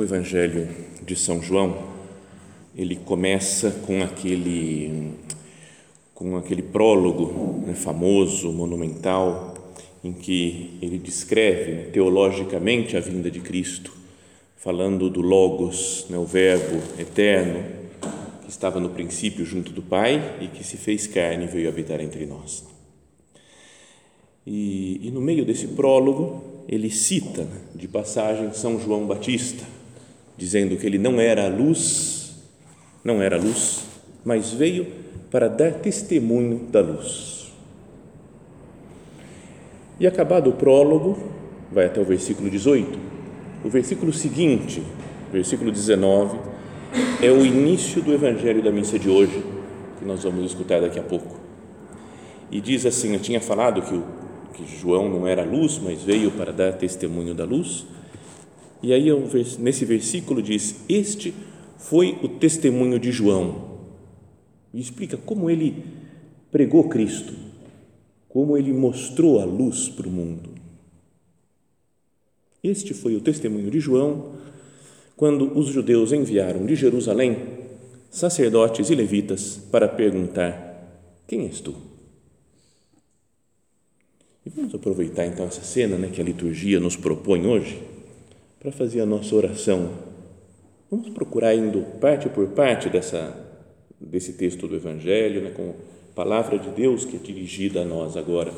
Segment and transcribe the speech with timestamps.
[0.00, 0.66] O Evangelho
[1.04, 1.76] de São João,
[2.74, 5.12] ele começa com aquele
[6.14, 9.54] com aquele prólogo né, famoso, monumental,
[10.04, 13.92] em que ele descreve né, teologicamente a vinda de Cristo,
[14.56, 17.64] falando do Logos, né, o Verbo eterno,
[18.42, 22.00] que estava no princípio junto do Pai e que se fez carne e veio habitar
[22.00, 22.64] entre nós.
[24.46, 29.79] E, e no meio desse prólogo, ele cita de passagem São João Batista,
[30.40, 32.34] dizendo que ele não era a luz,
[33.04, 33.84] não era a luz,
[34.24, 34.86] mas veio
[35.30, 37.52] para dar testemunho da luz.
[40.00, 41.18] E acabado o prólogo,
[41.70, 42.98] vai até o versículo 18.
[43.62, 44.82] O versículo seguinte,
[45.30, 46.38] versículo 19,
[47.22, 49.44] é o início do evangelho da missa de hoje,
[49.98, 51.38] que nós vamos escutar daqui a pouco.
[52.50, 54.02] E diz assim: Eu tinha falado que,
[54.54, 57.84] que João não era luz, mas veio para dar testemunho da luz.
[58.82, 59.06] E aí,
[59.58, 61.34] nesse versículo, diz: Este
[61.76, 63.68] foi o testemunho de João.
[64.72, 65.84] E explica como ele
[66.50, 67.34] pregou Cristo,
[68.28, 70.50] como ele mostrou a luz para o mundo.
[72.62, 74.32] Este foi o testemunho de João
[75.16, 77.36] quando os judeus enviaram de Jerusalém
[78.10, 81.74] sacerdotes e levitas para perguntar: Quem és tu?
[84.44, 87.89] E vamos aproveitar então essa cena né, que a liturgia nos propõe hoje
[88.60, 89.90] para fazer a nossa oração.
[90.90, 93.48] Vamos procurar indo parte por parte dessa
[93.98, 98.16] desse texto do Evangelho, né, com a palavra de Deus que é dirigida a nós
[98.16, 98.52] agora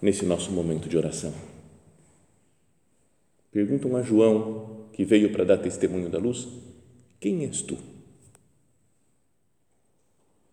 [0.00, 1.32] nesse nosso momento de oração.
[3.50, 6.46] Perguntam a João, que veio para dar testemunho da luz,
[7.18, 7.76] quem és tu?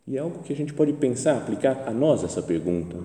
[0.07, 2.97] E é algo que a gente pode pensar, aplicar a nós essa pergunta,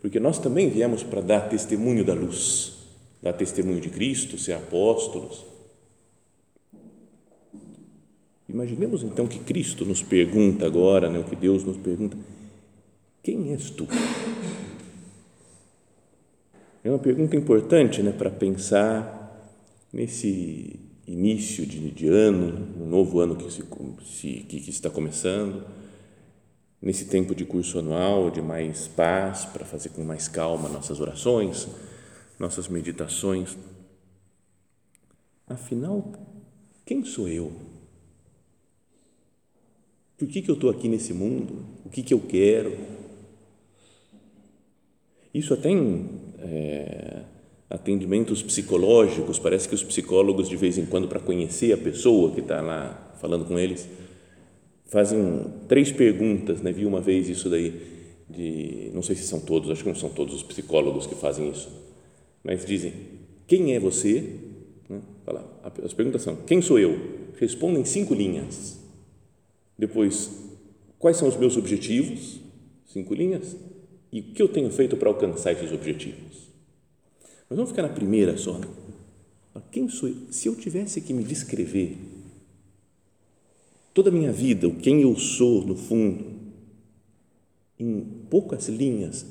[0.00, 2.73] porque nós também viemos para dar testemunho da luz
[3.24, 5.46] dar testemunho de Cristo, ser apóstolos.
[8.46, 12.18] Imaginemos então que Cristo nos pergunta agora, né, o que Deus nos pergunta:
[13.22, 13.88] quem és tu?
[16.84, 19.22] É uma pergunta importante né, para pensar
[19.90, 25.64] nesse início de, de, ano, um novo ano que, se, que, que está começando,
[26.80, 31.66] nesse tempo de curso anual, de mais paz, para fazer com mais calma nossas orações
[32.38, 33.56] nossas meditações.
[35.46, 36.12] Afinal,
[36.84, 37.52] quem sou eu?
[40.16, 41.64] Por que, que eu estou aqui nesse mundo?
[41.84, 42.76] O que, que eu quero?
[45.34, 46.08] Isso até em
[46.38, 47.22] é,
[47.68, 52.40] atendimentos psicológicos, parece que os psicólogos, de vez em quando, para conhecer a pessoa que
[52.40, 53.88] está lá falando com eles,
[54.86, 56.70] fazem três perguntas, né?
[56.72, 57.80] Vi uma vez isso daí,
[58.30, 61.50] de, não sei se são todos, acho que não são todos os psicólogos que fazem
[61.50, 61.68] isso,
[62.44, 62.92] mas dizem:
[63.46, 64.38] quem é você?
[64.88, 65.00] Né?
[65.82, 67.24] As perguntas são: quem sou eu?
[67.38, 68.78] Respondem cinco linhas.
[69.76, 70.30] Depois,
[70.98, 72.40] quais são os meus objetivos?
[72.86, 73.56] Cinco linhas.
[74.12, 76.48] E o que eu tenho feito para alcançar esses objetivos?
[77.48, 78.58] Mas vamos ficar na primeira só.
[78.58, 78.68] Né?
[79.72, 80.16] Quem sou eu?
[80.30, 81.96] Se eu tivesse que me descrever
[83.92, 86.24] toda a minha vida, o quem eu sou no fundo,
[87.78, 89.26] em poucas linhas,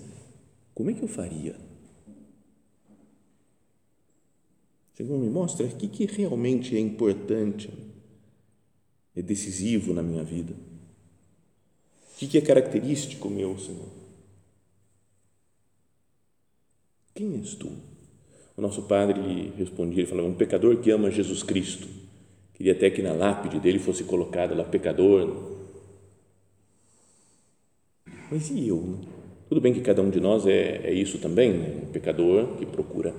[0.74, 1.56] como é que eu faria?
[4.94, 7.70] Senhor, me mostra o que, que realmente é importante,
[9.16, 10.54] é decisivo na minha vida.
[12.14, 13.90] O que, que é característico meu, Senhor?
[17.16, 17.72] Quem és tu?
[18.56, 21.88] O nosso padre lhe respondia, ele falava, um pecador que ama Jesus Cristo.
[22.54, 25.54] Queria até que na lápide dele fosse colocado lá, pecador.
[28.32, 29.00] Mas e eu?
[29.50, 31.82] Tudo bem que cada um de nós é, é isso também, né?
[31.84, 33.14] um pecador que procura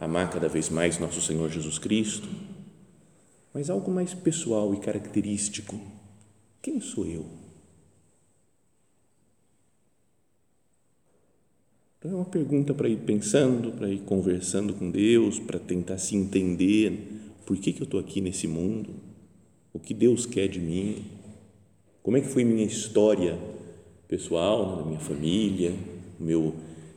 [0.00, 2.28] amar cada vez mais nosso Senhor Jesus Cristo,
[3.52, 5.80] mas algo mais pessoal e característico.
[6.62, 7.26] Quem sou eu?
[11.98, 16.14] Então é uma pergunta para ir pensando, para ir conversando com Deus, para tentar se
[16.14, 16.92] entender
[17.44, 18.90] por que, que eu estou aqui nesse mundo,
[19.72, 21.04] o que Deus quer de mim,
[22.02, 23.36] como é que foi minha história
[24.06, 25.74] pessoal, na minha família,
[26.20, 26.54] meu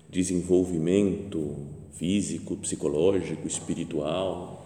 [0.10, 4.66] desenvolvimento físico, psicológico, espiritual,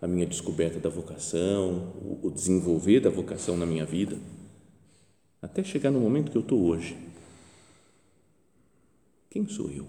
[0.00, 1.92] a minha descoberta da vocação,
[2.22, 4.18] o desenvolver da vocação na minha vida,
[5.40, 6.96] até chegar no momento que eu estou hoje
[9.34, 9.84] quem sou eu?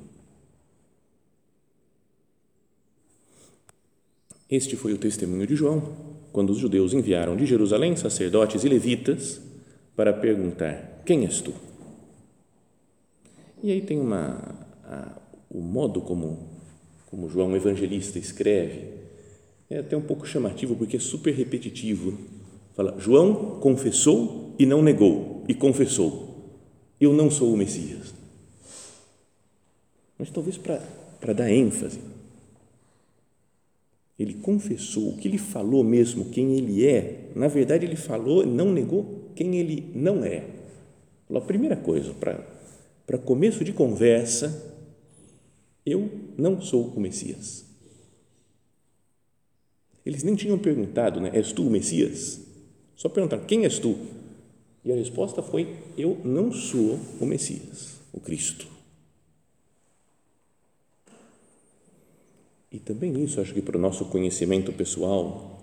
[4.50, 5.96] Este foi o testemunho de João,
[6.34, 9.40] quando os judeus enviaram de Jerusalém sacerdotes e levitas
[9.96, 11.54] para perguntar: Quem és tu?
[13.62, 14.58] E aí tem uma
[15.58, 16.56] o modo como
[17.10, 18.90] como João Evangelista escreve
[19.70, 22.18] é até um pouco chamativo porque é super repetitivo.
[22.76, 26.58] Fala: João confessou e não negou e confessou:
[27.00, 28.16] Eu não sou o Messias
[30.18, 32.00] mas talvez para dar ênfase.
[34.18, 37.32] Ele confessou o que ele falou mesmo, quem ele é.
[37.36, 40.46] Na verdade, ele falou, não negou quem ele não é.
[41.34, 44.75] A primeira coisa, para começo de conversa,
[45.86, 47.66] eu não sou o Messias.
[50.06, 51.32] Eles nem tinham perguntado, né?
[51.34, 52.42] És tu o Messias?
[52.96, 53.98] Só perguntaram, quem és tu?
[54.84, 58.68] E a resposta foi, eu não sou o Messias, o Cristo.
[62.72, 65.60] E também isso, acho que para o nosso conhecimento pessoal,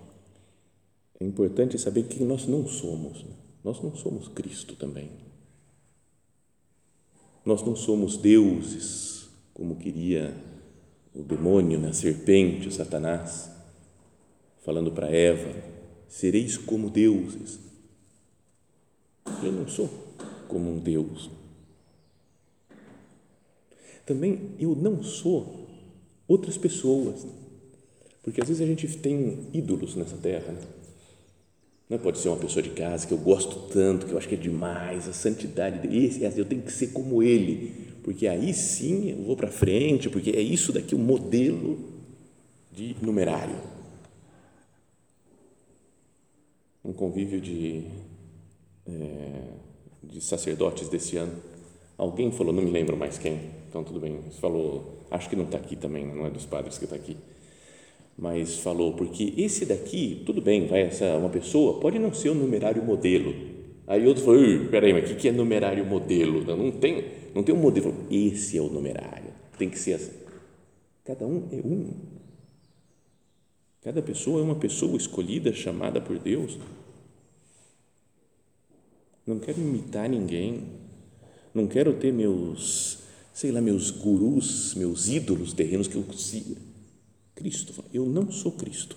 [1.20, 3.22] é importante saber que nós não somos.
[3.22, 3.34] Né?
[3.62, 5.10] Nós não somos Cristo também.
[7.44, 9.21] Nós não somos deuses,
[9.54, 10.34] como queria
[11.14, 11.92] o demônio, né?
[11.92, 13.50] serpente, o Satanás,
[14.62, 15.54] falando para Eva:
[16.08, 17.60] sereis como deuses.
[19.42, 19.88] Eu não sou
[20.48, 21.30] como um Deus.
[24.04, 25.68] Também eu não sou
[26.26, 27.26] outras pessoas.
[28.22, 30.52] Porque às vezes a gente tem ídolos nessa terra.
[30.52, 30.60] Né?
[31.92, 34.34] Não pode ser uma pessoa de casa que eu gosto tanto, que eu acho que
[34.34, 39.22] é demais, a santidade dele, eu tenho que ser como ele, porque aí sim eu
[39.24, 41.78] vou para frente, porque é isso daqui o modelo
[42.72, 43.56] de numerário.
[46.82, 47.84] Um convívio de,
[48.86, 49.42] é,
[50.02, 51.34] de sacerdotes desse ano,
[51.98, 53.38] alguém falou, não me lembro mais quem,
[53.68, 56.84] então tudo bem, falou acho que não está aqui também, não é dos padres que
[56.84, 57.18] está aqui,
[58.16, 62.34] mas falou, porque esse daqui, tudo bem, vai essa uma pessoa, pode não ser o
[62.34, 63.34] numerário modelo.
[63.86, 66.44] Aí outro falou, peraí, mas o que é numerário modelo?
[66.44, 67.04] Não tem,
[67.34, 67.94] não tem um modelo.
[68.10, 70.12] Esse é o numerário, tem que ser assim.
[71.04, 71.90] Cada um é um.
[73.82, 76.58] Cada pessoa é uma pessoa escolhida, chamada por Deus.
[79.26, 80.62] Não quero imitar ninguém.
[81.52, 86.04] Não quero ter meus sei lá, meus gurus, meus ídolos terrenos que eu.
[87.42, 88.96] Cristo, eu não sou Cristo.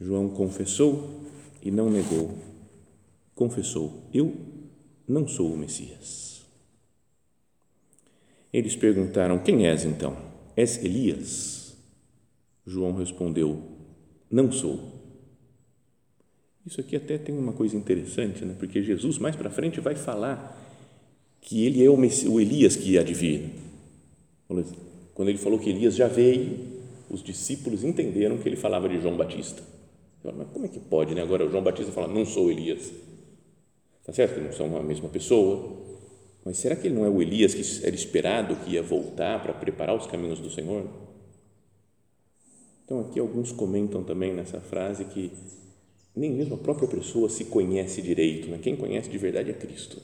[0.00, 1.20] João confessou
[1.62, 2.38] e não negou.
[3.34, 4.34] Confessou: Eu
[5.06, 6.46] não sou o Messias.
[8.50, 10.16] Eles perguntaram: Quem és então?
[10.56, 11.76] És Elias?
[12.64, 13.62] João respondeu:
[14.30, 14.97] Não sou.
[16.68, 18.54] Isso aqui até tem uma coisa interessante, né?
[18.58, 20.54] porque Jesus mais para frente vai falar
[21.40, 23.50] que ele é o, o Elias que de vir.
[25.14, 26.58] Quando ele falou que Elias já veio,
[27.08, 29.62] os discípulos entenderam que ele falava de João Batista.
[30.22, 31.22] Falaram, mas como é que pode, né?
[31.22, 32.92] Agora o João Batista fala, não sou Elias.
[34.00, 35.74] Está certo que não são a mesma pessoa,
[36.44, 39.54] mas será que ele não é o Elias que era esperado que ia voltar para
[39.54, 40.84] preparar os caminhos do Senhor?
[42.84, 45.32] Então aqui alguns comentam também nessa frase que
[46.18, 48.48] nem mesmo a própria pessoa se conhece direito.
[48.48, 48.58] Né?
[48.60, 50.02] Quem conhece de verdade é Cristo.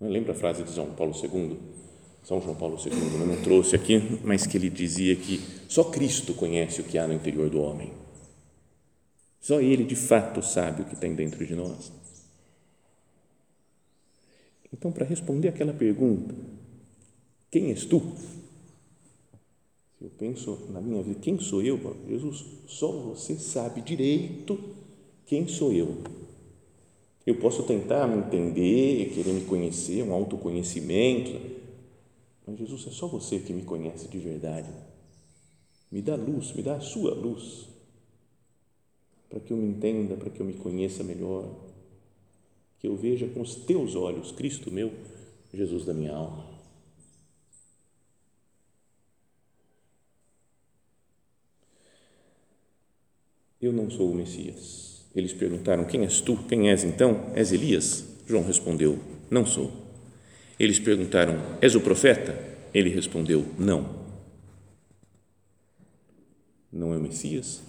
[0.00, 1.58] Lembra a frase de São Paulo II?
[2.22, 6.34] São João Paulo II, eu não trouxe aqui, mas que ele dizia que só Cristo
[6.34, 7.92] conhece o que há no interior do homem.
[9.40, 11.90] Só Ele, de fato, sabe o que tem dentro de nós.
[14.72, 16.34] Então, para responder aquela pergunta,
[17.50, 18.14] quem és tu?
[20.00, 21.78] Eu penso na minha vida, quem sou eu?
[22.08, 24.58] Jesus, só você sabe direito
[25.26, 25.98] quem sou eu.
[27.26, 31.38] Eu posso tentar me entender, querer me conhecer, um autoconhecimento,
[32.46, 34.70] mas Jesus, é só você que me conhece de verdade.
[35.92, 37.68] Me dá luz, me dá a sua luz
[39.28, 41.48] para que eu me entenda, para que eu me conheça melhor,
[42.80, 44.92] que eu veja com os teus olhos Cristo meu,
[45.54, 46.59] Jesus da minha alma.
[53.60, 55.04] Eu não sou o Messias.
[55.14, 56.36] Eles perguntaram: Quem és tu?
[56.48, 57.30] Quem és então?
[57.34, 58.04] És Elias?
[58.26, 58.98] João respondeu:
[59.30, 59.70] Não sou.
[60.58, 62.38] Eles perguntaram: És o profeta?
[62.72, 64.00] Ele respondeu: Não.
[66.72, 67.62] Não é o Messias?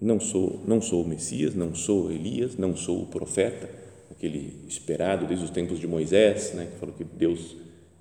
[0.00, 3.70] Não sou, não sou o Messias, não sou Elias, não sou o profeta,
[4.10, 7.56] aquele esperado desde os tempos de Moisés, né, que falou que Deus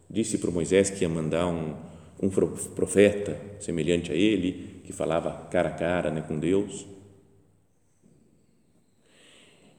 [0.10, 1.74] disse para Moisés que ia mandar um,
[2.22, 6.95] um profeta semelhante a ele, que falava cara a cara né, com Deus.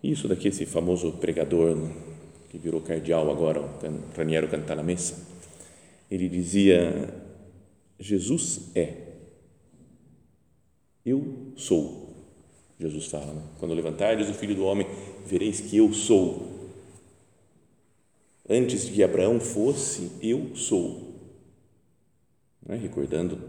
[0.06, 1.76] Isso daqui, esse famoso pregador
[2.48, 5.26] que virou cardeal agora, o Raniero Cantalamessa,
[6.08, 7.12] ele dizia:
[7.98, 8.94] Jesus é,
[11.04, 12.06] eu sou.
[12.78, 13.42] Jesus fala, né?
[13.58, 14.86] quando levantardes o filho do homem,
[15.26, 16.54] vereis que eu sou.
[18.48, 21.14] Antes de que Abraão fosse, eu sou.
[22.68, 22.76] É?
[22.76, 23.40] Recordando,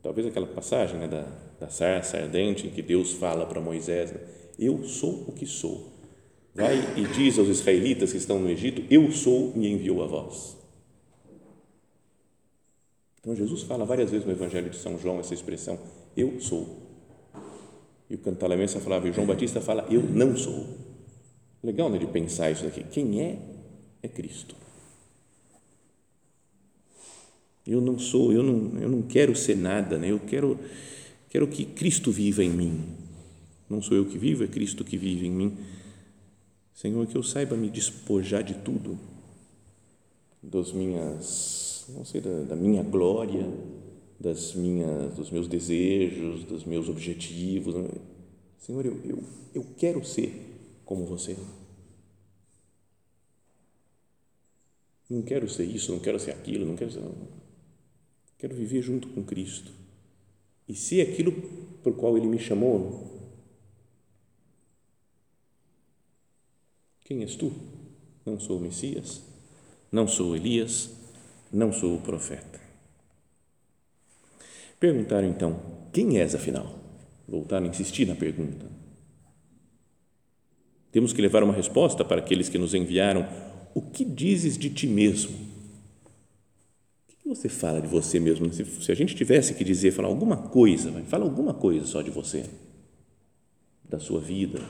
[0.00, 1.26] talvez aquela passagem né, da,
[1.58, 4.20] da sarça ardente em que Deus fala para Moisés: né?
[4.56, 5.95] Eu sou o que sou.
[6.56, 10.56] Vai e diz aos israelitas que estão no Egito: Eu sou, me enviou a vós.
[13.20, 15.78] Então Jesus fala várias vezes no Evangelho de São João essa expressão:
[16.16, 16.78] Eu sou.
[18.08, 20.66] E o Cantalamessa falava, e João Batista fala: Eu não sou.
[21.62, 22.84] Legal né, de pensar isso aqui.
[22.84, 23.38] Quem é,
[24.02, 24.56] é Cristo.
[27.66, 30.12] Eu não sou, eu não, eu não quero ser nada, né?
[30.12, 30.58] eu quero,
[31.28, 32.80] quero que Cristo viva em mim.
[33.68, 35.58] Não sou eu que vivo, é Cristo que vive em mim.
[36.76, 38.98] Senhor, que eu saiba me despojar de tudo,
[40.42, 43.50] das minhas, não sei, da, da minha glória,
[44.20, 47.74] das minhas, dos meus desejos, dos meus objetivos.
[48.58, 51.34] Senhor, eu, eu, eu quero ser como você.
[55.08, 57.00] Não quero ser isso, não quero ser aquilo, não quero ser.
[57.00, 57.14] Não.
[58.36, 59.72] Quero viver junto com Cristo
[60.68, 61.32] e ser aquilo
[61.82, 63.15] por qual Ele me chamou.
[67.06, 67.52] Quem és tu?
[68.26, 69.22] Não sou o Messias,
[69.92, 70.90] não sou Elias,
[71.52, 72.60] não sou o profeta.
[74.80, 75.60] Perguntaram então:
[75.92, 76.76] Quem és afinal?
[77.28, 78.66] Voltaram a insistir na pergunta.
[80.90, 83.24] Temos que levar uma resposta para aqueles que nos enviaram.
[83.72, 85.36] O que dizes de ti mesmo?
[87.08, 88.52] O que você fala de você mesmo?
[88.52, 92.46] Se, a gente tivesse que dizer, falar alguma coisa, fala alguma coisa só de você,
[93.84, 94.60] da sua vida,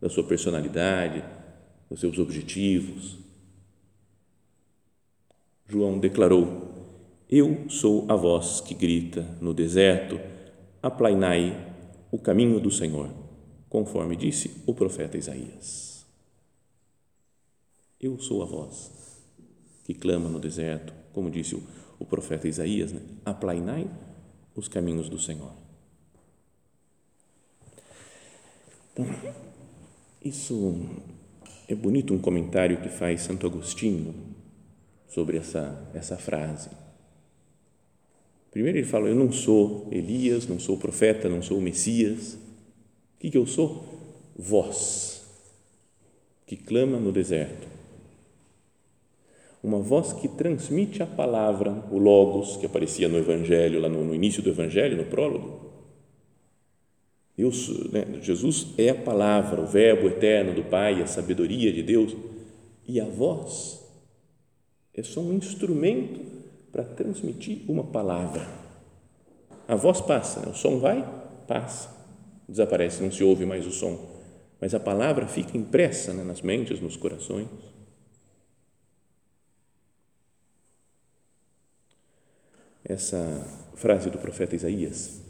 [0.00, 1.22] da sua personalidade,
[1.90, 3.18] dos seus objetivos.
[5.66, 6.70] João declarou:
[7.32, 10.18] eu sou a voz que grita no deserto,
[10.82, 11.74] aplainai
[12.10, 13.08] o caminho do Senhor,
[13.68, 16.04] conforme disse o profeta Isaías.
[18.00, 18.90] Eu sou a voz
[19.84, 21.62] que clama no deserto, como disse o,
[22.00, 23.00] o profeta Isaías, né?
[23.24, 23.88] aplainai
[24.56, 25.52] os caminhos do Senhor.
[28.92, 29.06] Então,
[30.20, 30.84] isso
[31.72, 34.14] é bonito um comentário que faz Santo Agostinho
[35.08, 36.70] sobre essa, essa frase
[38.50, 42.34] Primeiro ele fala: Eu não sou Elias, não sou profeta, não sou Messias.
[42.34, 43.84] O que, que eu sou?
[44.36, 45.20] Voz
[46.46, 47.68] que clama no deserto.
[49.62, 54.12] Uma voz que transmite a palavra, o Logos, que aparecia no Evangelho, lá no, no
[54.12, 55.69] início do Evangelho, no prólogo.
[57.40, 62.14] Deus, né, Jesus é a palavra, o Verbo eterno do Pai, a sabedoria de Deus.
[62.86, 63.82] E a voz
[64.92, 66.20] é só um instrumento
[66.70, 68.46] para transmitir uma palavra.
[69.66, 70.48] A voz passa, né?
[70.48, 71.02] o som vai,
[71.48, 71.88] passa,
[72.46, 73.98] desaparece, não se ouve mais o som,
[74.60, 76.22] mas a palavra fica impressa né?
[76.22, 77.48] nas mentes, nos corações.
[82.84, 85.29] Essa frase do profeta Isaías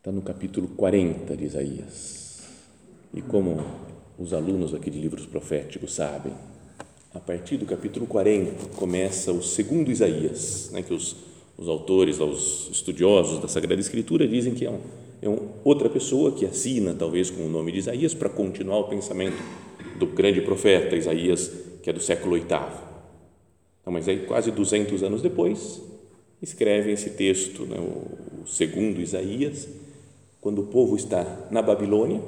[0.00, 2.40] está no capítulo 40 de Isaías.
[3.12, 3.62] E como
[4.18, 6.32] os alunos aqui de livros proféticos sabem,
[7.12, 11.16] a partir do capítulo 40 começa o segundo Isaías, né, que os,
[11.58, 14.80] os autores, os estudiosos da Sagrada Escritura dizem que é, um,
[15.20, 18.84] é um, outra pessoa que assina, talvez com o nome de Isaías, para continuar o
[18.84, 19.36] pensamento
[19.98, 21.52] do grande profeta Isaías,
[21.82, 22.46] que é do século VIII.
[23.82, 25.82] Então, mas aí, quase 200 anos depois,
[26.40, 29.68] escreve esse texto, né, o, o segundo Isaías,
[30.40, 32.20] quando o povo está na Babilônia,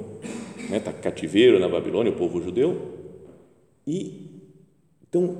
[0.69, 2.93] né, está cativeiro na Babilônia, o povo judeu,
[3.85, 4.31] e
[5.09, 5.37] então,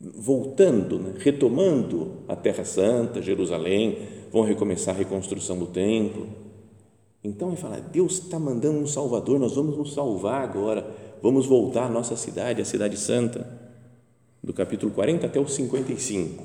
[0.00, 3.98] voltando, né, retomando a Terra Santa, Jerusalém,
[4.32, 6.26] vão recomeçar a reconstrução do templo.
[7.22, 10.86] Então ele fala: Deus está mandando um Salvador, nós vamos nos salvar agora,
[11.22, 13.46] vamos voltar à nossa cidade, a Cidade Santa,
[14.42, 16.42] do capítulo 40 até o 55,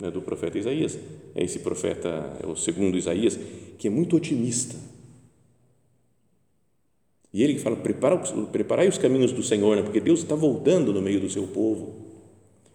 [0.00, 0.98] né, do profeta Isaías.
[1.34, 3.38] É esse profeta, é o segundo Isaías,
[3.78, 4.76] que é muito otimista.
[7.32, 8.16] E ele fala: Prepara,
[8.50, 12.06] preparai os caminhos do Senhor, né, porque Deus está voltando no meio do seu povo.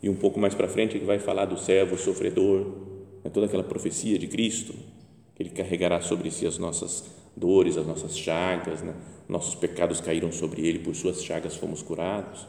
[0.02, 2.66] E um pouco mais para frente ele vai falar do servo sofredor,
[3.24, 4.74] né, toda aquela profecia de Cristo,
[5.36, 7.06] que ele carregará sobre si as nossas
[7.36, 8.94] dores, as nossas chagas, né?
[9.28, 12.48] nossos pecados caíram sobre ele, por suas chagas fomos curados.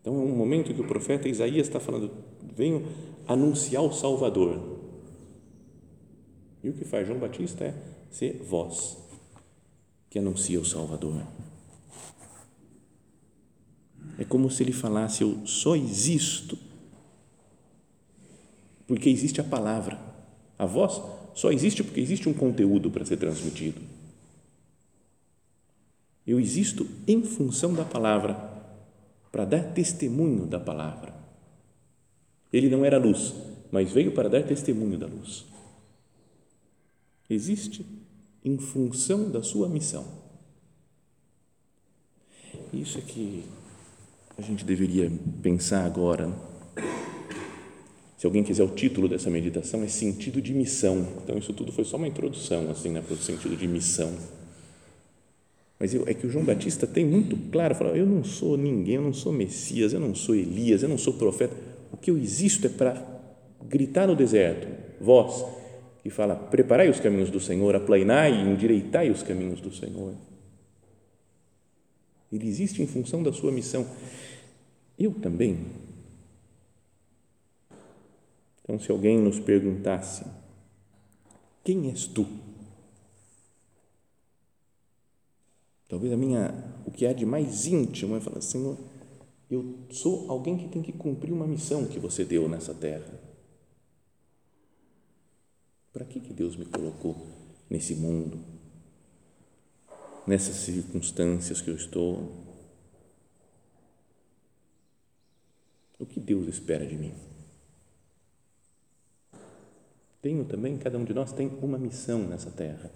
[0.00, 2.10] Então é um momento que o profeta Isaías está falando:
[2.54, 2.86] venho
[3.26, 4.73] anunciar o Salvador.
[6.64, 7.74] E o que faz João Batista é
[8.10, 8.96] ser voz
[10.08, 11.22] que anuncia o Salvador.
[14.18, 16.56] É como se ele falasse: Eu só existo
[18.86, 20.00] porque existe a palavra.
[20.58, 21.02] A voz
[21.34, 23.82] só existe porque existe um conteúdo para ser transmitido.
[26.26, 28.34] Eu existo em função da palavra,
[29.30, 31.12] para dar testemunho da palavra.
[32.50, 33.34] Ele não era luz,
[33.70, 35.44] mas veio para dar testemunho da luz.
[37.34, 37.84] Existe
[38.44, 40.06] em função da sua missão.
[42.72, 43.44] Isso é que
[44.36, 45.10] a gente deveria
[45.42, 46.32] pensar agora.
[48.18, 51.06] Se alguém quiser o título dessa meditação, é sentido de missão.
[51.22, 54.12] Então, isso tudo foi só uma introdução, assim, né, para o sentido de missão.
[55.78, 58.94] Mas eu, é que o João Batista tem muito claro, fala, eu não sou ninguém,
[58.96, 61.54] eu não sou Messias, eu não sou Elias, eu não sou profeta.
[61.92, 63.04] O que eu existo é para
[63.68, 64.68] gritar no deserto,
[65.00, 65.44] vós,
[66.04, 70.14] que fala, preparai os caminhos do Senhor, aplainai e endireitai os caminhos do Senhor.
[72.30, 73.84] Ele existe em função da sua missão.
[74.96, 75.58] Eu também
[78.64, 80.24] então, se alguém nos perguntasse:
[81.62, 82.26] Quem és tu?
[85.86, 88.78] Talvez a minha, o que há de mais íntimo é falar: Senhor,
[89.50, 93.23] eu sou alguém que tem que cumprir uma missão que você deu nessa terra.
[95.94, 97.16] Para que, que Deus me colocou
[97.70, 98.38] nesse mundo?
[100.26, 102.30] Nessas circunstâncias que eu estou?
[105.98, 107.14] O que Deus espera de mim?
[110.24, 112.90] tenho também, cada um de nós tem uma missão nessa terra.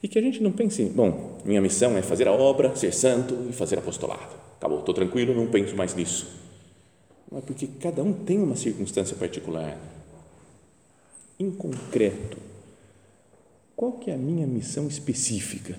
[0.00, 3.36] E que a gente não pense, bom, minha missão é fazer a obra, ser santo
[3.50, 4.36] e fazer apostolado.
[4.56, 6.28] Acabou, estou tranquilo, não penso mais nisso.
[7.34, 9.76] É porque cada um tem uma circunstância particular.
[11.38, 12.36] Em concreto,
[13.76, 15.78] qual que é a minha missão específica?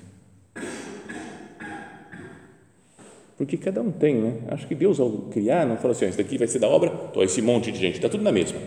[3.37, 4.41] Porque cada um tem, né?
[4.49, 6.89] Acho que Deus, ao criar, não falou assim: ah, isso daqui vai ser da obra,
[6.89, 8.59] tô, esse monte de gente, está tudo na mesma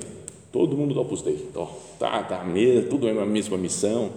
[0.50, 1.48] Todo mundo do Opus Dei.
[1.54, 1.66] Oh,
[1.98, 4.12] tá, tá, mesmo, tudo é a mesma missão.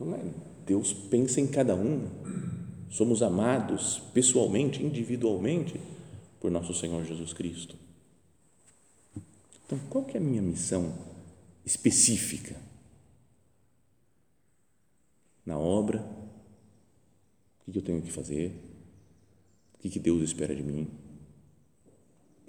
[0.00, 0.20] Não é?
[0.66, 2.06] Deus pensa em cada um.
[2.90, 5.78] Somos amados pessoalmente, individualmente
[6.40, 7.76] por nosso Senhor Jesus Cristo.
[9.66, 10.92] Então, qual que é a minha missão
[11.64, 12.56] específica?
[15.44, 16.00] Na obra,
[17.66, 18.54] o que eu tenho que fazer?
[19.74, 20.88] O que Deus espera de mim?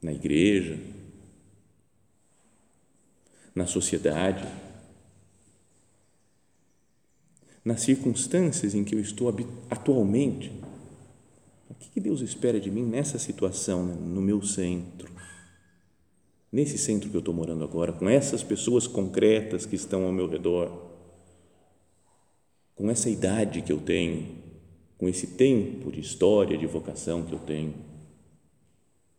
[0.01, 0.79] Na igreja,
[3.55, 4.45] na sociedade,
[7.63, 9.33] nas circunstâncias em que eu estou
[9.69, 10.51] atualmente.
[11.69, 15.11] O que Deus espera de mim nessa situação, né, no meu centro?
[16.53, 20.29] Nesse centro que eu estou morando agora, com essas pessoas concretas que estão ao meu
[20.29, 20.71] redor,
[22.75, 24.37] com essa idade que eu tenho,
[24.97, 27.73] com esse tempo de história, de vocação que eu tenho,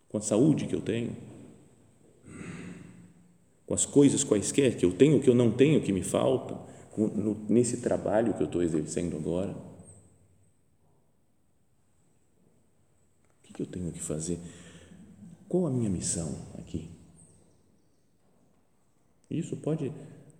[0.08, 1.14] com a saúde que eu tenho
[3.66, 6.66] com as coisas quaisquer que eu tenho, que eu não tenho, que me faltam,
[7.48, 9.54] nesse trabalho que eu estou exercendo agora?
[13.42, 14.38] O que eu tenho que fazer?
[15.48, 16.90] Qual a minha missão aqui?
[19.38, 19.92] Isso pode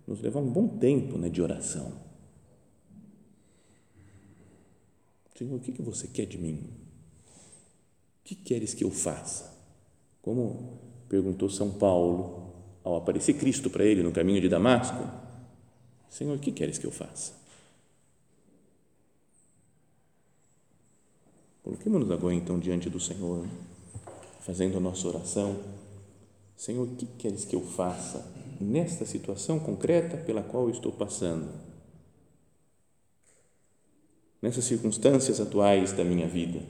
[0.07, 1.91] nos levar um bom tempo né, de oração.
[5.37, 6.69] Senhor, o que, que você quer de mim?
[8.21, 9.53] O que queres que eu faça?
[10.21, 10.79] Como
[11.09, 12.53] perguntou São Paulo
[12.83, 14.97] ao aparecer Cristo para ele no caminho de Damasco,
[16.09, 17.33] Senhor, o que queres que eu faça?
[21.63, 23.45] Coloquemos-nos agora então diante do Senhor,
[24.39, 25.59] fazendo a nossa oração.
[26.55, 28.25] Senhor, o que queres que eu faça
[28.59, 31.51] nesta situação concreta pela qual estou passando?
[34.41, 36.61] Nessas circunstâncias atuais da minha vida,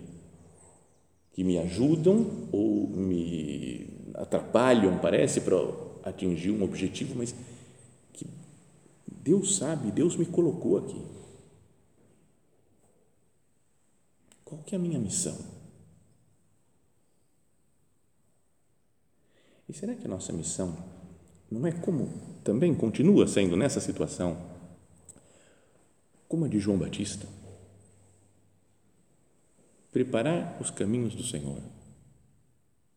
[1.34, 5.58] que me ajudam ou me atrapalham, parece, para
[6.04, 7.36] atingir um objetivo, mas
[8.14, 8.26] que
[9.06, 11.02] Deus sabe, Deus me colocou aqui.
[14.46, 15.38] Qual que é a minha missão?
[19.68, 20.78] E será que a nossa missão
[21.60, 22.10] não é como
[22.44, 24.38] também continua sendo nessa situação
[26.28, 27.28] como a de João Batista?
[29.92, 31.62] Preparar os caminhos do Senhor.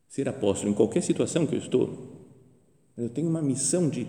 [0.08, 2.18] Ser apóstolo em qualquer situação que eu estou,
[2.96, 4.08] eu tenho uma missão de,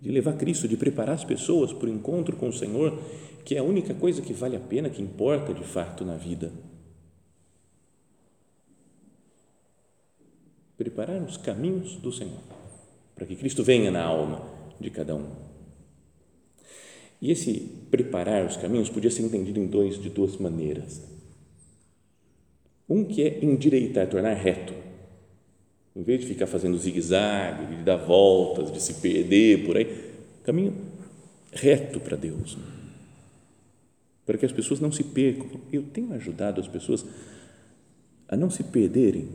[0.00, 2.98] de levar Cristo, de preparar as pessoas para o encontro com o Senhor,
[3.44, 6.50] que é a única coisa que vale a pena, que importa de fato na vida.
[10.78, 12.40] Preparar os caminhos do Senhor,
[13.22, 14.42] para que Cristo venha na alma
[14.80, 15.28] de cada um.
[17.20, 21.00] E esse preparar os caminhos podia ser entendido em dois, de duas maneiras.
[22.88, 24.74] Um que é endireitar, tornar reto
[25.94, 29.86] em vez de ficar fazendo zigue-zague, de dar voltas, de se perder por aí,
[30.42, 30.74] caminho
[31.52, 32.58] reto para Deus.
[34.26, 35.46] Para que as pessoas não se percam.
[35.72, 37.06] Eu tenho ajudado as pessoas
[38.26, 39.28] a não se perderem.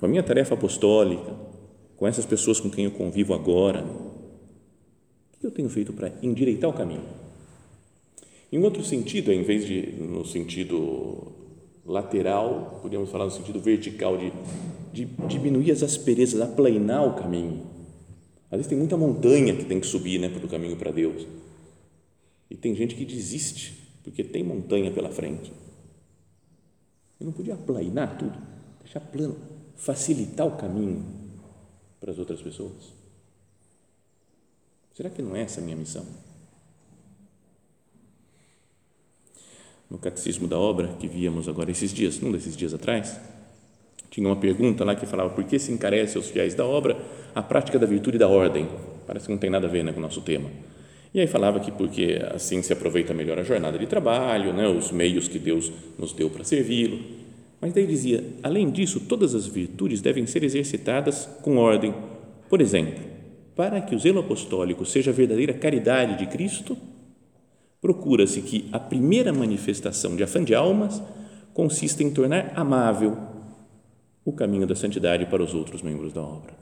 [0.00, 1.53] Com a minha tarefa apostólica,
[1.96, 6.70] com essas pessoas com quem eu convivo agora, o que eu tenho feito para endireitar
[6.70, 7.04] o caminho?
[8.52, 11.32] Em outro sentido, em vez de no sentido
[11.84, 14.32] lateral, podríamos falar no sentido vertical de
[14.94, 17.66] de diminuir as asperezas, aplanar o caminho.
[18.48, 21.26] Às vezes tem muita montanha que tem que subir né, para o caminho para Deus.
[22.48, 25.52] E tem gente que desiste, porque tem montanha pela frente.
[27.18, 28.38] Eu não podia aplanar tudo,
[28.80, 29.36] deixar plano,
[29.74, 31.23] facilitar o caminho
[32.04, 32.92] para as outras pessoas.
[34.92, 36.04] Será que não é essa a minha missão?
[39.88, 43.18] No Catecismo da Obra, que víamos agora esses dias, num desses dias atrás,
[44.10, 46.94] tinha uma pergunta lá que falava por que se encarece aos fiéis da obra
[47.34, 48.68] a prática da virtude e da ordem?
[49.06, 50.50] Parece que não tem nada a ver né, com o nosso tema.
[51.14, 54.92] E aí falava que porque assim se aproveita melhor a jornada de trabalho, né, os
[54.92, 57.23] meios que Deus nos deu para servi-lo.
[57.64, 61.94] Mas daí dizia, além disso, todas as virtudes devem ser exercitadas com ordem.
[62.46, 63.02] Por exemplo,
[63.56, 66.76] para que o zelo apostólico seja a verdadeira caridade de Cristo,
[67.80, 71.02] procura-se que a primeira manifestação de afã de almas
[71.54, 73.16] consista em tornar amável
[74.26, 76.52] o caminho da santidade para os outros membros da obra.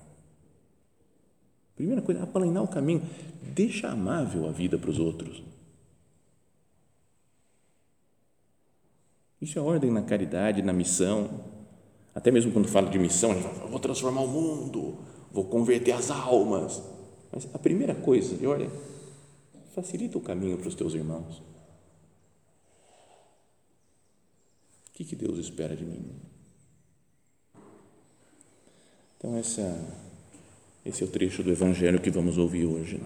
[1.75, 3.03] Primeira coisa, aplanar o caminho,
[3.43, 5.43] deixa amável a vida para os outros.
[9.43, 11.45] Isso é ordem na caridade, na missão.
[12.15, 14.99] Até mesmo quando fala de missão, a gente fala, vou transformar o mundo,
[15.33, 16.81] vou converter as almas.
[17.33, 18.71] Mas a primeira coisa de ordem,
[19.75, 21.43] facilita o caminho para os teus irmãos.
[24.89, 26.05] O que, que Deus espera de mim?
[29.19, 29.77] Então, essa,
[30.87, 33.03] esse é o trecho do Evangelho que vamos ouvir hoje.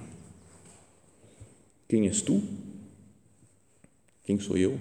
[1.88, 2.42] Quem és tu?
[4.24, 4.78] Quem sou eu?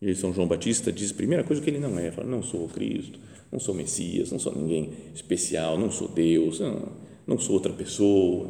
[0.00, 2.68] E São João Batista diz primeira coisa que ele não é, fala, não sou o
[2.68, 3.18] Cristo,
[3.50, 6.92] não sou Messias, não sou ninguém especial, não sou Deus, não,
[7.26, 8.48] não sou outra pessoa.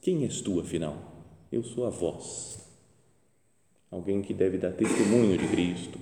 [0.00, 1.14] Quem és tu, afinal?
[1.50, 2.58] Eu sou a voz,
[3.90, 5.98] alguém que deve dar testemunho de Cristo,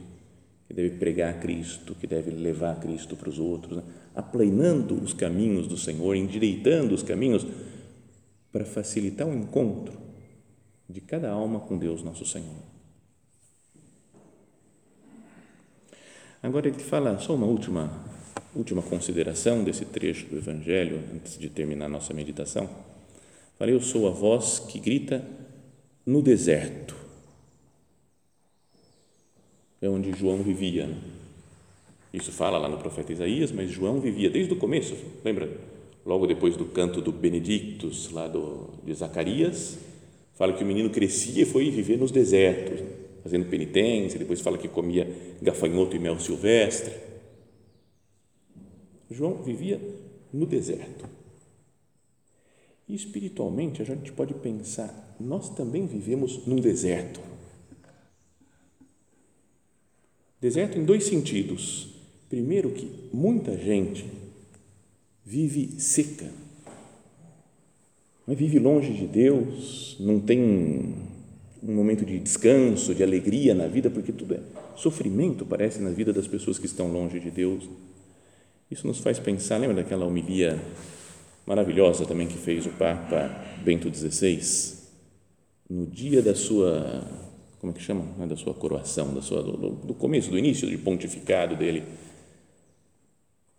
[0.67, 3.85] que deve pregar Cristo, que deve levar Cristo para os outros, né?
[4.14, 7.47] aplanando os caminhos do Senhor, endireitando os caminhos
[8.51, 9.97] para facilitar o encontro
[10.88, 12.73] de cada alma com Deus nosso Senhor.
[16.44, 17.90] Agora ele fala só uma última
[18.54, 22.68] última consideração desse trecho do Evangelho antes de terminar nossa meditação.
[23.59, 25.26] Fala, eu sou a voz que grita
[26.04, 26.94] no deserto
[29.80, 30.87] é onde João vivia.
[30.87, 30.98] Né?
[32.12, 35.48] Isso fala lá no profeta Isaías, mas João vivia desde o começo, lembra?
[36.04, 39.78] Logo depois do canto do Benedictus, lá do, de Zacarias,
[40.35, 42.80] fala que o menino crescia e foi viver nos desertos,
[43.24, 45.08] fazendo penitência, depois fala que comia
[45.42, 46.94] gafanhoto e mel silvestre.
[49.10, 49.80] João vivia
[50.32, 51.08] no deserto.
[52.87, 57.34] E espiritualmente a gente pode pensar, nós também vivemos num deserto
[60.44, 61.88] Deserto em dois sentidos.
[62.28, 64.04] Primeiro, que muita gente
[65.24, 66.30] vive seca,
[68.28, 70.96] vive longe de Deus, não tem
[71.66, 74.40] um momento de descanso, de alegria na vida, porque tudo é
[74.77, 77.68] sofrimento, parece, na vida das pessoas que estão longe de Deus.
[78.70, 80.61] Isso nos faz pensar, lembra daquela homilia
[81.46, 83.31] maravilhosa também que fez o Papa
[83.64, 84.40] Bento XVI,
[85.68, 87.03] no dia da sua
[87.64, 88.05] como é que chama?
[88.20, 91.83] É da sua coroação, da sua, do, do começo, do início de pontificado dele.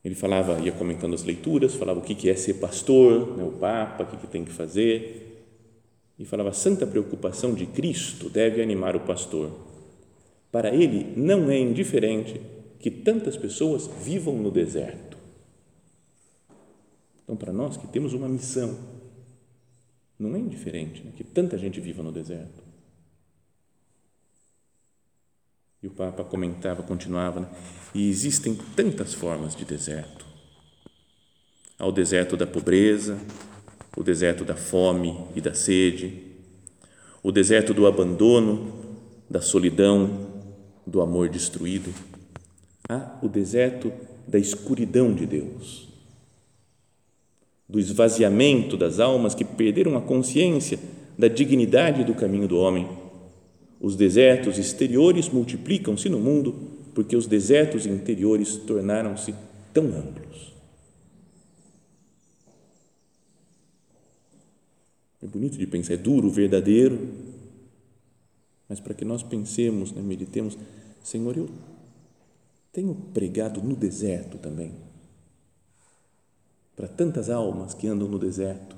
[0.03, 4.03] Ele falava, ia comentando as leituras, falava o que é ser pastor, né, o Papa,
[4.03, 5.34] o que tem que fazer.
[6.17, 9.51] E falava: santa preocupação de Cristo deve animar o pastor.
[10.51, 12.39] Para ele, não é indiferente
[12.79, 15.17] que tantas pessoas vivam no deserto.
[17.23, 18.77] Então, para nós que temos uma missão,
[20.17, 22.63] não é indiferente né, que tanta gente viva no deserto.
[25.81, 27.49] E o Papa comentava, continuava, né?
[27.93, 30.25] e existem tantas formas de deserto.
[31.77, 33.19] Há o deserto da pobreza,
[33.95, 36.21] o deserto da fome e da sede,
[37.23, 38.73] o deserto do abandono,
[39.29, 40.27] da solidão,
[40.85, 41.93] do amor destruído.
[42.87, 43.91] Há o deserto
[44.27, 45.87] da escuridão de Deus,
[47.67, 50.77] do esvaziamento das almas que perderam a consciência
[51.17, 53.05] da dignidade do caminho do homem
[53.85, 56.55] os desertos exteriores multiplicam-se no mundo
[56.95, 59.35] porque os desertos interiores tornaram-se
[59.71, 60.54] tão amplos.
[65.25, 66.99] É bonito de pensar, é duro, verdadeiro,
[68.69, 70.55] mas para que nós pensemos, né, meditemos,
[71.03, 71.49] Senhor, eu
[72.71, 74.71] tenho pregado no deserto também,
[76.75, 78.75] para tantas almas que andam no deserto.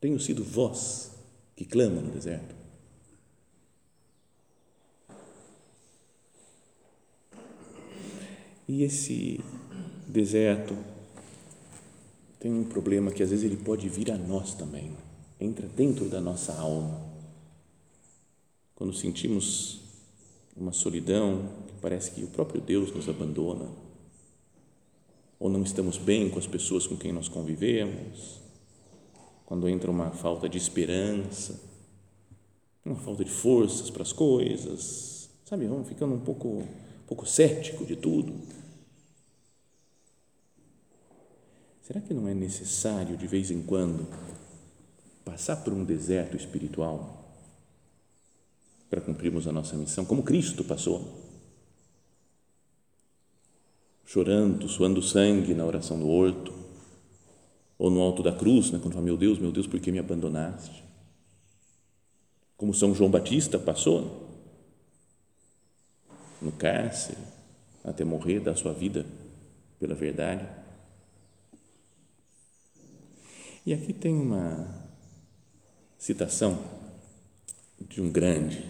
[0.00, 1.10] Tenho sido voz
[1.54, 2.54] que clama no deserto.
[8.66, 9.38] E esse
[10.08, 10.93] deserto
[12.44, 14.92] tem um problema que às vezes ele pode vir a nós também,
[15.40, 17.00] entra dentro da nossa alma.
[18.74, 19.80] Quando sentimos
[20.54, 23.66] uma solidão, que parece que o próprio Deus nos abandona,
[25.40, 28.42] ou não estamos bem com as pessoas com quem nós convivemos,
[29.46, 31.58] quando entra uma falta de esperança,
[32.84, 37.86] uma falta de forças para as coisas, sabe, vamos ficando um pouco, um pouco cético
[37.86, 38.34] de tudo.
[41.84, 44.08] Será que não é necessário de vez em quando
[45.22, 47.30] passar por um deserto espiritual
[48.88, 51.22] para cumprirmos a nossa missão, como Cristo passou?
[54.06, 56.54] Chorando, suando sangue na oração do horto,
[57.78, 59.98] ou no alto da cruz, né, quando fala, meu Deus, meu Deus, por que me
[59.98, 60.82] abandonaste?
[62.56, 64.26] Como São João Batista passou
[66.40, 67.18] no cárcere,
[67.84, 69.04] até morrer da sua vida
[69.78, 70.63] pela verdade.
[73.66, 74.68] E aqui tem uma
[75.96, 76.58] citação
[77.88, 78.62] de um grande,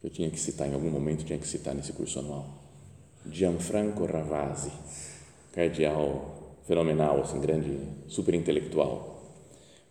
[0.00, 2.62] que eu tinha que citar em algum momento, tinha que citar nesse curso anual,
[3.28, 4.70] Gianfranco Ravasi,
[5.52, 9.20] cardeal fenomenal, assim, grande, super intelectual,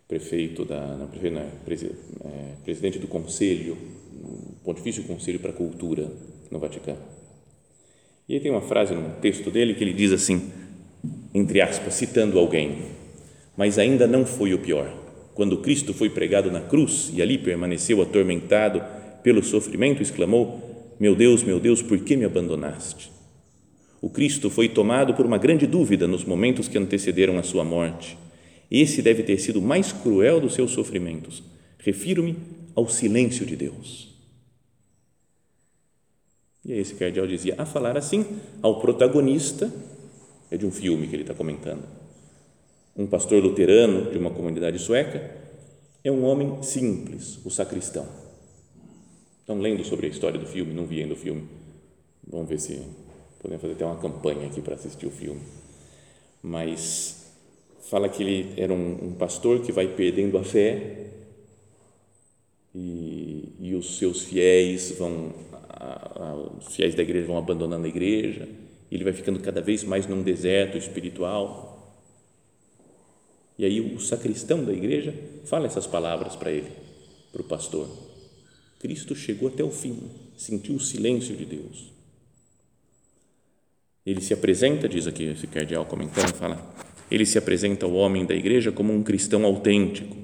[0.08, 3.78] prefeito da, não, prefeito, não, é, é, presidente do Conselho,
[4.64, 6.10] Pontifício Conselho para a Cultura
[6.50, 7.02] no Vaticano.
[8.30, 10.50] E aí tem uma frase no texto dele que ele diz assim,
[11.34, 13.03] entre aspas, citando alguém,
[13.58, 14.92] mas ainda não foi o pior.
[15.34, 18.84] Quando Cristo foi pregado na cruz e ali permaneceu atormentado
[19.24, 23.12] pelo sofrimento, exclamou: Meu Deus, meu Deus, por que me abandonaste?
[24.02, 28.18] O Cristo foi tomado por uma grande dúvida nos momentos que antecederam a sua morte.
[28.70, 31.42] Esse deve ter sido o mais cruel dos seus sofrimentos.
[31.78, 32.36] Refiro-me
[32.76, 34.14] ao silêncio de Deus.
[36.66, 38.26] E aí esse cardeal dizia, a falar assim
[38.62, 39.72] ao protagonista,
[40.50, 41.84] é de um filme que ele está comentando,
[42.96, 45.32] um pastor luterano de uma comunidade sueca,
[46.04, 48.08] é um homem simples, o sacristão.
[49.40, 51.48] Estão lendo sobre a história do filme, não vi ainda o filme.
[52.28, 52.82] Vamos ver se
[53.44, 55.42] Podemos fazer até uma campanha aqui para assistir o filme.
[56.42, 57.30] Mas
[57.90, 61.08] fala que ele era um, um pastor que vai perdendo a fé
[62.74, 67.90] e, e os seus fiéis vão, a, a, os fiéis da igreja vão abandonando a
[67.90, 68.48] igreja,
[68.90, 71.73] e ele vai ficando cada vez mais num deserto espiritual.
[73.58, 75.14] E aí o sacristão da igreja
[75.46, 76.72] fala essas palavras para ele,
[77.32, 77.88] para o pastor.
[78.80, 79.98] Cristo chegou até o fim,
[80.36, 81.94] sentiu o silêncio de Deus.
[84.06, 86.76] Ele se apresenta, diz aqui esse cardeal comentando, fala,
[87.10, 90.18] ele se apresenta ao homem da igreja como um cristão autêntico,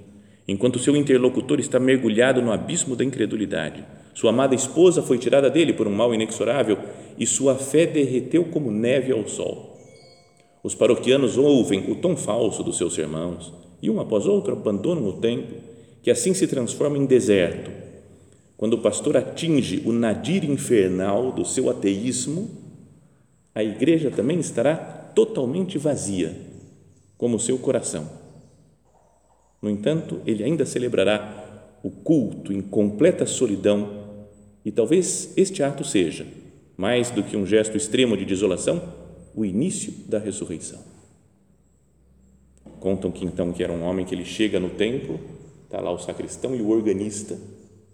[0.47, 3.85] enquanto seu interlocutor está mergulhado no abismo da incredulidade.
[4.13, 6.77] Sua amada esposa foi tirada dele por um mal inexorável
[7.17, 9.68] e sua fé derreteu como neve ao sol.
[10.63, 15.13] Os paroquianos ouvem o tom falso dos seus sermãos e, um após outro, abandonam o
[15.13, 15.57] templo,
[16.01, 17.71] que assim se transforma em deserto.
[18.57, 22.49] Quando o pastor atinge o nadir infernal do seu ateísmo,
[23.55, 24.75] a igreja também estará
[25.15, 26.35] totalmente vazia,
[27.17, 28.09] como o seu coração.
[29.61, 33.97] No entanto, ele ainda celebrará o culto em completa solidão,
[34.65, 36.25] e talvez este ato seja
[36.75, 38.81] mais do que um gesto extremo de desolação,
[39.35, 40.79] o início da ressurreição.
[42.79, 45.19] Contam que então que era um homem que ele chega no templo,
[45.65, 47.37] está lá o sacristão e o organista,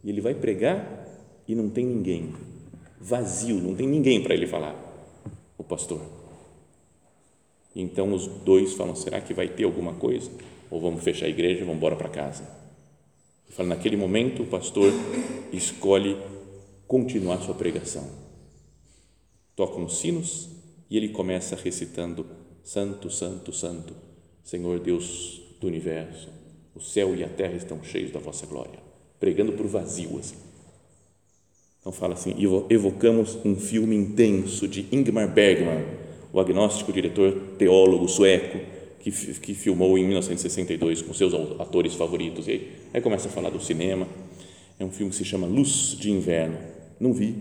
[0.03, 1.05] e ele vai pregar
[1.47, 2.33] e não tem ninguém,
[2.99, 4.75] vazio, não tem ninguém para ele falar,
[5.57, 6.01] o pastor.
[7.75, 10.31] Então os dois falam: será que vai ter alguma coisa?
[10.71, 12.47] Ou vamos fechar a igreja e vamos embora para casa?
[13.49, 14.91] Fala, naquele momento o pastor
[15.51, 16.17] escolhe
[16.87, 18.07] continuar sua pregação.
[19.55, 20.49] Tocam os sinos
[20.89, 22.25] e ele começa recitando:
[22.63, 23.93] Santo, Santo, Santo,
[24.43, 26.29] Senhor Deus do universo,
[26.73, 28.79] o céu e a terra estão cheios da vossa glória.
[29.19, 30.35] Pregando o vazio assim.
[31.79, 32.35] Então fala assim:
[32.69, 35.85] evocamos um filme intenso de Ingmar Bergman,
[36.33, 38.59] o agnóstico diretor teólogo sueco
[38.99, 42.47] que, que filmou em 1962 com seus atores favoritos.
[42.47, 44.07] E aí, aí começa a falar do cinema.
[44.79, 46.57] É um filme que se chama Luz de Inverno.
[46.99, 47.35] Não vi,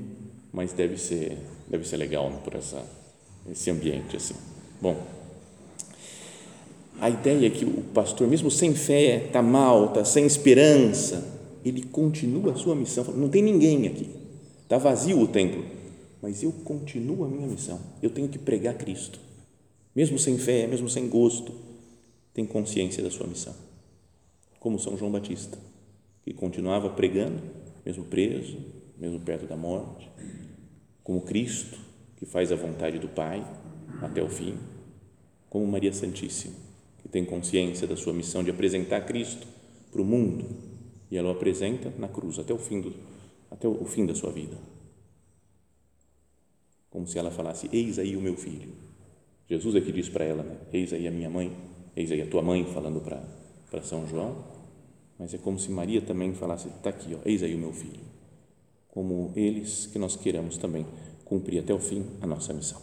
[0.52, 2.84] mas deve ser deve ser legal né, por essa
[3.50, 4.34] esse ambiente assim.
[4.80, 4.96] Bom,
[7.00, 11.26] a ideia é que o pastor, mesmo sem fé, está mal, está sem esperança,
[11.64, 13.04] ele continua a sua missão.
[13.14, 14.08] Não tem ninguém aqui,
[14.62, 15.64] está vazio o templo,
[16.22, 17.80] mas eu continuo a minha missão.
[18.02, 19.24] Eu tenho que pregar Cristo
[19.94, 21.54] mesmo sem fé, mesmo sem gosto,
[22.32, 23.54] tem consciência da sua missão.
[24.58, 25.56] Como São João Batista,
[26.24, 27.40] que continuava pregando,
[27.86, 28.58] mesmo preso,
[28.98, 30.10] mesmo perto da morte,
[31.04, 31.78] como Cristo,
[32.24, 33.46] que faz a vontade do Pai
[34.00, 34.56] até o fim,
[35.50, 36.54] como Maria Santíssima,
[37.02, 39.46] que tem consciência da sua missão de apresentar Cristo
[39.92, 40.46] para o mundo
[41.10, 42.94] e ela o apresenta na cruz até o fim do,
[43.50, 44.56] até o fim da sua vida.
[46.88, 48.72] Como se ela falasse: Eis aí o meu filho
[49.46, 50.56] Jesus é que diz para ela, né?
[50.72, 51.54] eis aí a minha mãe,
[51.94, 53.22] eis aí a tua mãe, falando para,
[53.70, 54.42] para São João,
[55.18, 58.00] mas é como se Maria também falasse, está aqui, ó, eis aí o meu filho.
[58.88, 60.86] Como eles que nós queremos também
[61.24, 62.80] cumprir até o fim a nossa missão.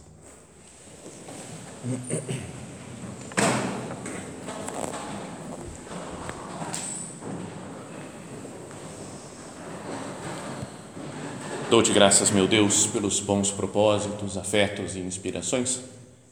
[11.72, 15.82] Dou-te graças, meu Deus, pelos bons propósitos, afetos e inspirações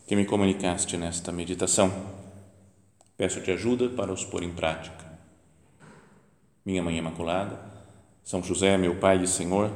[0.07, 1.90] que me comunicaste nesta meditação.
[3.16, 5.18] Peço-te ajuda para os pôr em prática.
[6.62, 7.59] Minha Mãe Imaculada,
[8.23, 9.73] São José, meu Pai e Senhor,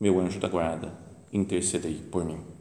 [0.00, 0.92] meu anjo da guarda,
[1.32, 2.51] intercedei por mim.